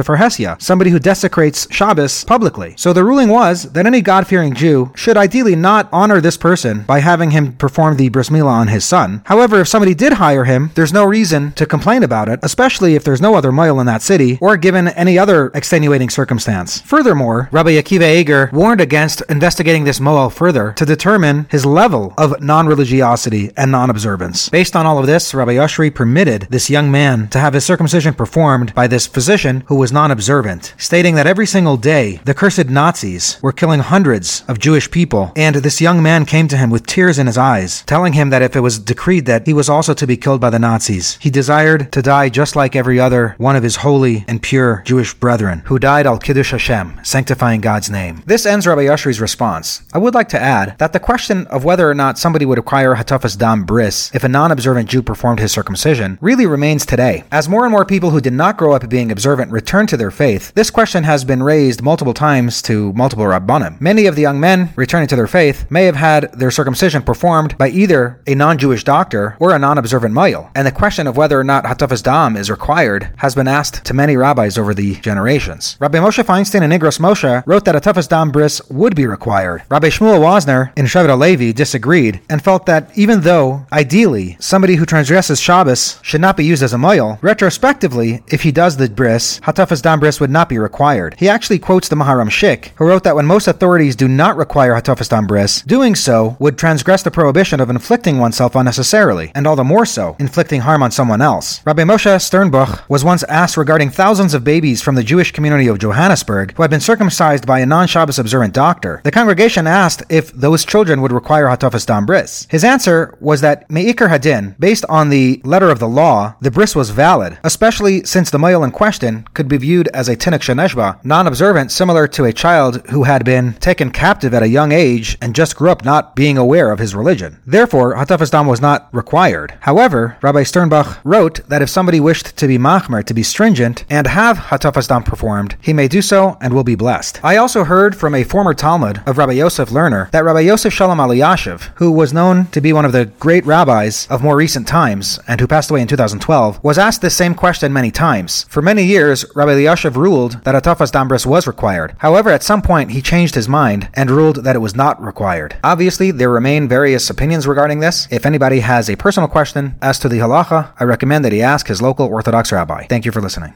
Somebody 0.59 0.91
who 0.91 0.99
desecrates 0.99 1.67
Shabbos 1.71 2.23
publicly. 2.23 2.73
So 2.77 2.93
the 2.93 3.03
ruling 3.03 3.29
was 3.29 3.63
that 3.71 3.85
any 3.85 4.01
God 4.01 4.27
fearing 4.27 4.53
Jew 4.53 4.91
should 4.95 5.17
ideally 5.17 5.55
not 5.55 5.89
honor 5.91 6.21
this 6.21 6.37
person 6.37 6.83
by 6.83 6.99
having 6.99 7.31
him 7.31 7.53
perform 7.53 7.97
the 7.97 8.09
bris 8.09 8.29
milah 8.29 8.51
on 8.51 8.67
his 8.67 8.85
son. 8.85 9.21
However, 9.25 9.61
if 9.61 9.67
somebody 9.67 9.93
did 9.93 10.13
hire 10.13 10.43
him, 10.43 10.71
there's 10.75 10.93
no 10.93 11.05
reason 11.05 11.51
to 11.53 11.65
complain 11.65 12.03
about 12.03 12.29
it, 12.29 12.39
especially 12.43 12.95
if 12.95 13.03
there's 13.03 13.21
no 13.21 13.35
other 13.35 13.51
mohel 13.51 13.79
in 13.79 13.85
that 13.87 14.01
city 14.01 14.37
or 14.41 14.57
given 14.57 14.89
any 14.89 15.17
other 15.17 15.47
extenuating 15.55 16.09
circumstance. 16.09 16.81
Furthermore, 16.81 17.49
Rabbi 17.51 17.71
Akiva 17.71 18.19
Eger 18.19 18.49
warned 18.53 18.81
against 18.81 19.21
investigating 19.29 19.83
this 19.83 19.99
mohel 19.99 20.31
further 20.31 20.73
to 20.73 20.85
determine 20.85 21.47
his 21.49 21.65
level 21.65 22.13
of 22.17 22.41
non-religiosity 22.41 23.51
and 23.57 23.71
non-observance. 23.71 24.49
Based 24.49 24.75
on 24.75 24.85
all 24.85 24.99
of 24.99 25.07
this, 25.07 25.33
Rabbi 25.33 25.53
Oshry 25.53 25.93
permitted 25.93 26.47
this 26.49 26.69
young 26.69 26.91
man 26.91 27.27
to 27.29 27.39
have 27.39 27.53
his 27.53 27.65
circumcision 27.65 28.13
performed 28.13 28.73
by 28.75 28.87
this 28.87 29.07
physician 29.07 29.63
who 29.67 29.75
was 29.75 29.91
non-observant, 30.19 30.73
stating 30.77 31.15
that 31.15 31.27
every 31.27 31.47
single 31.47 31.77
day 31.77 32.19
the 32.25 32.33
cursed 32.33 32.67
Nazis 32.67 33.39
were 33.41 33.53
killing 33.53 33.79
hundreds 33.79 34.43
of 34.49 34.59
Jewish 34.59 34.91
people, 34.91 35.31
and 35.35 35.55
this 35.55 35.79
young 35.79 36.03
man 36.03 36.25
came 36.25 36.49
to 36.49 36.57
him 36.57 36.69
with 36.69 36.85
tears 36.85 37.17
in 37.17 37.27
his 37.27 37.37
eyes, 37.37 37.83
telling 37.83 38.13
him 38.13 38.29
that 38.29 38.41
if 38.41 38.53
it 38.53 38.59
was 38.59 38.79
decreed 38.79 39.25
that 39.27 39.47
he 39.47 39.53
was 39.53 39.69
also 39.69 39.93
to 39.93 40.05
be 40.05 40.17
killed 40.17 40.41
by 40.41 40.49
the 40.49 40.59
Nazis, 40.59 41.17
he 41.21 41.29
desired 41.29 41.89
to 41.93 42.01
die 42.01 42.27
just 42.27 42.55
like 42.55 42.75
every 42.75 42.99
other 42.99 43.35
one 43.37 43.55
of 43.55 43.63
his 43.63 43.77
holy 43.77 44.25
and 44.27 44.41
pure 44.41 44.83
Jewish 44.85 45.13
brethren, 45.13 45.61
who 45.67 45.79
died 45.79 46.05
al 46.05 46.19
Kiddush 46.19 46.51
Hashem, 46.51 46.99
sanctifying 47.03 47.61
God's 47.61 47.89
name. 47.89 48.21
This 48.25 48.45
ends 48.45 48.67
Rabbi 48.67 48.87
Oshry's 48.87 49.21
response. 49.21 49.83
I 49.93 49.99
would 49.99 50.13
like 50.13 50.29
to 50.29 50.41
add 50.41 50.77
that 50.79 50.91
the 50.91 50.99
question 50.99 51.47
of 51.47 51.63
whether 51.63 51.89
or 51.89 51.95
not 51.95 52.19
somebody 52.19 52.45
would 52.45 52.59
acquire 52.59 52.95
Hatafas 52.95 53.37
Dam 53.37 53.63
Bris 53.63 54.11
if 54.13 54.25
a 54.25 54.29
non-observant 54.29 54.89
Jew 54.89 55.01
performed 55.01 55.39
his 55.39 55.53
circumcision 55.53 56.17
really 56.19 56.45
remains 56.45 56.85
today. 56.85 57.23
As 57.31 57.47
more 57.47 57.63
and 57.63 57.71
more 57.71 57.85
people 57.85 58.09
who 58.09 58.19
did 58.19 58.33
not 58.33 58.57
grow 58.57 58.73
up 58.73 58.89
being 58.89 59.11
observant 59.11 59.51
return 59.51 59.85
to 59.87 59.97
their 59.97 60.08
faith, 60.11 60.53
this 60.55 60.69
question 60.69 61.03
has 61.03 61.23
been 61.23 61.43
raised 61.43 61.81
multiple 61.81 62.13
times 62.13 62.61
to 62.63 62.93
multiple 62.93 63.25
Rabbanim. 63.25 63.79
Many 63.81 64.05
of 64.05 64.15
the 64.15 64.21
young 64.21 64.39
men 64.39 64.71
returning 64.75 65.07
to 65.07 65.15
their 65.15 65.27
faith 65.27 65.69
may 65.69 65.85
have 65.85 65.95
had 65.95 66.31
their 66.33 66.51
circumcision 66.51 67.01
performed 67.01 67.57
by 67.57 67.69
either 67.69 68.21
a 68.27 68.35
non-Jewish 68.35 68.83
doctor 68.83 69.35
or 69.39 69.53
a 69.53 69.59
non-observant 69.59 70.13
mohel, 70.13 70.49
and 70.55 70.65
the 70.65 70.71
question 70.71 71.07
of 71.07 71.17
whether 71.17 71.39
or 71.39 71.43
not 71.43 71.65
Hatafas 71.65 72.03
Dam 72.03 72.35
is 72.37 72.49
required 72.49 73.11
has 73.17 73.35
been 73.35 73.47
asked 73.47 73.85
to 73.85 73.93
many 73.93 74.15
rabbis 74.15 74.57
over 74.57 74.73
the 74.73 74.95
generations. 74.95 75.77
Rabbi 75.79 75.97
Moshe 75.97 76.23
Feinstein 76.23 76.61
and 76.61 76.73
Igros 76.73 76.99
Moshe 76.99 77.43
wrote 77.45 77.65
that 77.65 77.75
a 77.75 77.79
Hatafas 77.79 78.07
Dam 78.07 78.31
Bris 78.31 78.61
would 78.69 78.95
be 78.95 79.05
required. 79.05 79.63
Rabbi 79.69 79.87
Shmuel 79.89 80.19
Wosner 80.19 80.71
in 80.77 80.85
Shevet 80.85 81.17
Levi 81.17 81.51
disagreed 81.51 82.21
and 82.29 82.43
felt 82.43 82.65
that 82.65 82.95
even 82.97 83.21
though, 83.21 83.65
ideally, 83.71 84.37
somebody 84.39 84.75
who 84.75 84.85
transgresses 84.85 85.39
Shabbos 85.39 85.99
should 86.01 86.21
not 86.21 86.37
be 86.37 86.45
used 86.45 86.63
as 86.63 86.73
a 86.73 86.77
moil, 86.77 87.19
retrospectively, 87.21 88.23
if 88.27 88.43
he 88.43 88.51
does 88.51 88.77
the 88.77 88.89
bris, 88.89 89.39
Hatafas 89.41 89.81
Dam 89.81 89.98
Would 89.99 90.29
not 90.29 90.49
be 90.49 90.57
required. 90.57 91.15
He 91.19 91.29
actually 91.29 91.59
quotes 91.59 91.87
the 91.87 91.95
Maharam 91.95 92.29
Shik, 92.29 92.71
who 92.75 92.87
wrote 92.87 93.03
that 93.03 93.15
when 93.15 93.25
most 93.25 93.47
authorities 93.47 93.95
do 93.95 94.07
not 94.07 94.37
require 94.37 94.73
Hatafas 94.73 95.09
Dam 95.09 95.27
Bris, 95.27 95.61
doing 95.63 95.93
so 95.93 96.35
would 96.39 96.57
transgress 96.57 97.03
the 97.03 97.11
prohibition 97.11 97.59
of 97.59 97.69
inflicting 97.69 98.17
oneself 98.17 98.55
unnecessarily, 98.55 99.31
and 99.35 99.45
all 99.45 99.55
the 99.55 99.63
more 99.63 99.85
so, 99.85 100.15
inflicting 100.17 100.61
harm 100.61 100.81
on 100.81 100.91
someone 100.91 101.21
else. 101.21 101.61
Rabbi 101.65 101.83
Moshe 101.83 102.19
Sternbuch 102.19 102.89
was 102.89 103.03
once 103.03 103.23
asked 103.23 103.57
regarding 103.57 103.89
thousands 103.89 104.33
of 104.33 104.43
babies 104.43 104.81
from 104.81 104.95
the 104.95 105.03
Jewish 105.03 105.31
community 105.31 105.67
of 105.67 105.79
Johannesburg 105.79 106.53
who 106.55 106.63
had 106.63 106.71
been 106.71 106.79
circumcised 106.79 107.45
by 107.45 107.59
a 107.59 107.65
non-Shabbos 107.65 108.19
observant 108.19 108.53
doctor. 108.53 109.01
The 109.03 109.11
congregation 109.11 109.67
asked 109.67 110.03
if 110.09 110.31
those 110.31 110.65
children 110.65 111.01
would 111.01 111.11
require 111.11 111.45
Hatafas 111.45 111.85
Dam 111.85 112.05
Bris. 112.05 112.47
His 112.49 112.63
answer 112.63 113.15
was 113.19 113.41
that 113.41 113.69
Me'ikar 113.69 114.07
Hadin, 114.07 114.55
based 114.59 114.85
on 114.87 115.09
the 115.09 115.41
letter 115.43 115.69
of 115.69 115.79
the 115.79 115.87
law, 115.87 116.35
the 116.39 116.51
bris 116.51 116.75
was 116.75 116.89
valid, 116.89 117.37
especially 117.43 118.03
since 118.05 118.31
the 118.31 118.37
mohel 118.37 118.63
in 118.63 118.71
question 118.71 119.27
could 119.33 119.47
be 119.47 119.57
viewed 119.57 119.88
as 119.93 120.09
a 120.09 120.15
Tinnik 120.15 120.39
Sheneshba, 120.39 121.03
non-observant 121.03 121.71
similar 121.71 122.07
to 122.07 122.25
a 122.25 122.33
child 122.33 122.85
who 122.89 123.03
had 123.03 123.25
been 123.25 123.53
taken 123.53 123.91
captive 123.91 124.33
at 124.33 124.43
a 124.43 124.47
young 124.47 124.71
age 124.71 125.17
and 125.21 125.35
just 125.35 125.55
grew 125.55 125.69
up 125.69 125.85
not 125.85 126.15
being 126.15 126.37
aware 126.37 126.71
of 126.71 126.79
his 126.79 126.95
religion. 126.95 127.39
Therefore, 127.45 127.95
Hatafas 127.95 128.31
Dam 128.31 128.47
was 128.47 128.61
not 128.61 128.87
required. 128.93 129.53
However, 129.61 130.17
Rabbi 130.21 130.43
Sternbuch 130.43 130.99
wrote 131.03 131.47
that 131.47 131.61
if 131.61 131.69
somebody 131.69 131.99
wished 131.99 132.37
to 132.37 132.47
be 132.47 132.57
machmer, 132.57 133.03
to 133.03 133.13
be 133.13 133.23
stringent, 133.23 133.85
and 133.89 134.07
have 134.07 134.37
Hatafas 134.37 134.87
Dam 134.87 135.03
performed, 135.03 135.55
he 135.61 135.73
may 135.73 135.87
do 135.87 136.01
so 136.01 136.37
and 136.41 136.53
will 136.53 136.63
be 136.63 136.75
blessed. 136.75 137.19
I 137.23 137.37
also 137.37 137.63
heard 137.63 137.95
from 137.95 138.15
a 138.15 138.23
former 138.23 138.53
Talmud 138.53 139.01
of 139.05 139.17
Rabbi 139.17 139.33
Yosef 139.33 139.69
Lerner 139.69 140.09
that 140.11 140.23
Rabbi 140.23 140.41
Yosef 140.41 140.73
Shalom 140.73 140.99
Elyashiv, 140.99 141.71
who 141.75 141.91
was 141.91 142.13
known 142.13 142.47
to 142.47 142.61
be 142.61 142.73
one 142.73 142.85
of 142.85 142.91
the 142.91 143.05
great 143.05 143.45
rabbis 143.45 144.07
of 144.09 144.23
more 144.23 144.35
recent 144.35 144.67
times 144.67 145.19
and 145.27 145.39
who 145.39 145.47
passed 145.47 145.69
away 145.71 145.81
in 145.81 145.87
2012, 145.87 146.63
was 146.63 146.77
asked 146.77 147.01
this 147.01 147.15
same 147.15 147.35
question 147.35 147.73
many 147.73 147.91
times. 147.91 148.45
For 148.49 148.61
many 148.61 148.83
years, 148.83 149.25
Rabbi 149.35 149.55
Elyashiv 149.79 149.95
ruled 149.95 150.43
that 150.43 150.91
Dam 150.91 151.07
Bris 151.07 151.25
was 151.25 151.47
required. 151.47 151.95
However, 151.99 152.29
at 152.29 152.43
some 152.43 152.61
point 152.61 152.91
he 152.91 153.01
changed 153.01 153.35
his 153.35 153.47
mind 153.47 153.89
and 153.93 154.11
ruled 154.11 154.43
that 154.43 154.55
it 154.55 154.59
was 154.59 154.75
not 154.75 155.01
required. 155.01 155.55
Obviously, 155.63 156.11
there 156.11 156.29
remain 156.29 156.67
various 156.67 157.09
opinions 157.09 157.47
regarding 157.47 157.79
this. 157.79 158.07
If 158.11 158.25
anybody 158.25 158.59
has 158.59 158.89
a 158.89 158.97
personal 158.97 159.29
question 159.29 159.75
as 159.81 159.99
to 159.99 160.09
the 160.09 160.19
halacha, 160.19 160.73
I 160.79 160.83
recommend 160.83 161.23
that 161.25 161.31
he 161.31 161.41
ask 161.41 161.67
his 161.67 161.81
local 161.81 162.07
Orthodox 162.07 162.51
rabbi. 162.51 162.87
Thank 162.87 163.05
you 163.05 163.11
for 163.11 163.21
listening. 163.21 163.53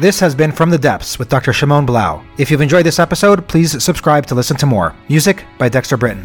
This 0.00 0.20
has 0.20 0.34
been 0.34 0.52
From 0.52 0.70
the 0.70 0.78
Depths 0.78 1.18
with 1.18 1.28
Dr. 1.28 1.52
Shimon 1.52 1.84
Blau. 1.84 2.24
If 2.38 2.50
you've 2.52 2.60
enjoyed 2.60 2.86
this 2.86 3.00
episode, 3.00 3.48
please 3.48 3.82
subscribe 3.82 4.26
to 4.26 4.36
listen 4.36 4.56
to 4.58 4.66
more. 4.66 4.94
Music 5.08 5.44
by 5.58 5.68
Dexter 5.68 5.96
Britain. 5.96 6.24